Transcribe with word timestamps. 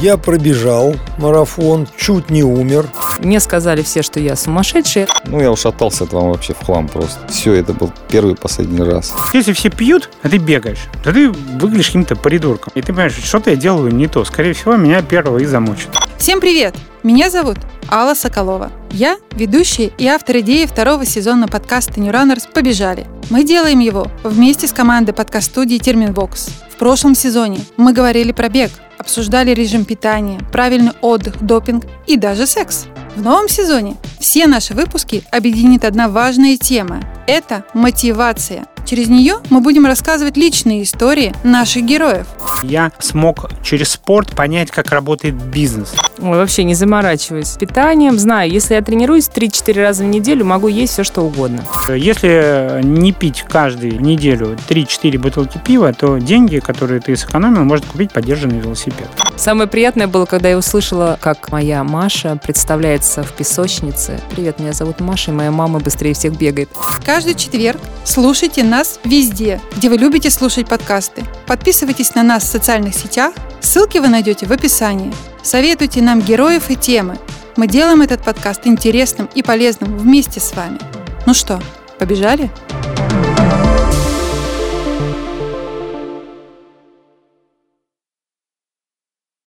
Я 0.00 0.16
пробежал 0.16 0.94
марафон, 1.18 1.86
чуть 1.98 2.30
не 2.30 2.42
умер. 2.42 2.86
Мне 3.18 3.38
сказали 3.38 3.82
все, 3.82 4.00
что 4.00 4.18
я 4.18 4.34
сумасшедший. 4.34 5.06
Ну, 5.26 5.42
я 5.42 5.52
ушатался 5.52 6.04
от 6.04 6.14
вам 6.14 6.30
вообще 6.30 6.54
в 6.54 6.64
хлам 6.64 6.88
просто. 6.88 7.18
Все, 7.28 7.52
это 7.52 7.74
был 7.74 7.92
первый 8.08 8.32
и 8.32 8.36
последний 8.36 8.80
раз. 8.80 9.12
Если 9.34 9.52
все 9.52 9.68
пьют, 9.68 10.08
а 10.22 10.30
ты 10.30 10.38
бегаешь, 10.38 10.86
то 11.04 11.12
ты 11.12 11.28
выглядишь 11.30 11.88
каким-то 11.88 12.16
придурком. 12.16 12.72
И 12.74 12.80
ты 12.80 12.94
понимаешь, 12.94 13.14
что-то 13.22 13.50
я 13.50 13.56
делаю 13.56 13.92
не 13.94 14.06
то. 14.06 14.24
Скорее 14.24 14.54
всего, 14.54 14.74
меня 14.76 15.02
первого 15.02 15.36
и 15.36 15.44
замочат. 15.44 15.90
Всем 16.16 16.40
привет! 16.40 16.74
Меня 17.02 17.28
зовут 17.28 17.58
Алла 17.90 18.14
Соколова. 18.14 18.72
Я 18.92 19.18
ведущая 19.32 19.92
и 19.98 20.06
автор 20.06 20.38
идеи 20.38 20.66
второго 20.66 21.06
сезона 21.06 21.46
подкаста 21.46 22.00
New 22.00 22.12
Runners 22.12 22.50
«Побежали». 22.52 23.06
Мы 23.30 23.44
делаем 23.44 23.78
его 23.78 24.08
вместе 24.24 24.66
с 24.66 24.72
командой 24.72 25.12
подкаст-студии 25.12 25.78
Терминвокс. 25.78 26.48
В 26.70 26.76
прошлом 26.76 27.14
сезоне 27.14 27.60
мы 27.76 27.92
говорили 27.92 28.32
про 28.32 28.48
бег, 28.48 28.72
обсуждали 28.98 29.52
режим 29.52 29.84
питания, 29.84 30.40
правильный 30.52 30.92
отдых, 31.02 31.40
допинг 31.40 31.84
и 32.08 32.16
даже 32.16 32.46
секс. 32.46 32.86
В 33.14 33.22
новом 33.22 33.48
сезоне 33.48 33.96
все 34.18 34.48
наши 34.48 34.74
выпуски 34.74 35.22
объединит 35.30 35.84
одна 35.84 36.08
важная 36.08 36.56
тема– 36.56 37.00
это 37.28 37.64
мотивация. 37.74 38.66
Через 38.90 39.08
нее 39.08 39.36
мы 39.50 39.60
будем 39.60 39.86
рассказывать 39.86 40.36
личные 40.36 40.82
истории 40.82 41.32
наших 41.44 41.84
героев. 41.84 42.26
Я 42.64 42.90
смог 42.98 43.48
через 43.62 43.90
спорт 43.90 44.34
понять, 44.34 44.72
как 44.72 44.90
работает 44.90 45.36
бизнес. 45.36 45.94
Ой, 46.18 46.36
вообще 46.36 46.64
не 46.64 46.74
заморачиваюсь. 46.74 47.46
С 47.46 47.56
питанием 47.56 48.18
знаю, 48.18 48.50
если 48.50 48.74
я 48.74 48.82
тренируюсь 48.82 49.30
3-4 49.32 49.80
раза 49.80 50.02
в 50.02 50.08
неделю, 50.08 50.44
могу 50.44 50.66
есть 50.66 50.92
все, 50.92 51.04
что 51.04 51.22
угодно. 51.22 51.64
Если 51.88 52.80
не 52.82 53.12
пить 53.12 53.44
каждую 53.48 54.00
неделю 54.00 54.58
3-4 54.68 55.18
бутылки 55.18 55.60
пива, 55.64 55.92
то 55.92 56.18
деньги, 56.18 56.58
которые 56.58 57.00
ты 57.00 57.16
сэкономил, 57.16 57.62
можно 57.62 57.86
купить 57.86 58.10
поддержанный 58.10 58.58
велосипед. 58.58 59.06
Самое 59.36 59.68
приятное 59.68 60.08
было, 60.08 60.26
когда 60.26 60.48
я 60.48 60.58
услышала, 60.58 61.16
как 61.20 61.52
моя 61.52 61.84
Маша 61.84 62.38
представляется 62.42 63.22
в 63.22 63.32
песочнице. 63.32 64.20
Привет, 64.30 64.58
меня 64.58 64.72
зовут 64.72 64.98
Маша, 64.98 65.30
и 65.30 65.34
моя 65.34 65.52
мама 65.52 65.78
быстрее 65.78 66.12
всех 66.12 66.36
бегает. 66.36 66.68
Каждый 67.06 67.34
четверг 67.34 67.80
слушайте 68.04 68.64
нас 68.64 68.79
везде, 69.04 69.60
где 69.76 69.88
вы 69.88 69.96
любите 69.96 70.30
слушать 70.30 70.68
подкасты. 70.68 71.22
Подписывайтесь 71.46 72.14
на 72.14 72.22
нас 72.22 72.44
в 72.44 72.46
социальных 72.46 72.94
сетях, 72.94 73.34
ссылки 73.60 73.98
вы 73.98 74.08
найдете 74.08 74.46
в 74.46 74.52
описании. 74.52 75.12
Советуйте 75.42 76.02
нам 76.02 76.20
героев 76.20 76.70
и 76.70 76.76
темы. 76.76 77.18
Мы 77.56 77.66
делаем 77.66 78.00
этот 78.02 78.22
подкаст 78.22 78.66
интересным 78.66 79.28
и 79.34 79.42
полезным 79.42 79.98
вместе 79.98 80.40
с 80.40 80.54
вами. 80.54 80.78
Ну 81.26 81.34
что, 81.34 81.60
побежали? 81.98 82.50